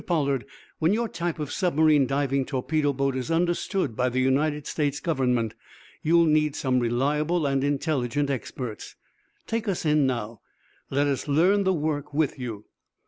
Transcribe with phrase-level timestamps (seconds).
[0.07, 0.45] Pollard,
[0.79, 5.53] when your type of submarine diving torpedo boat is understood by the United States Government
[6.01, 8.95] you'll need some reliable and intelligent experts.
[9.45, 10.41] Take us in now.
[10.89, 12.65] Let us learn the work with you.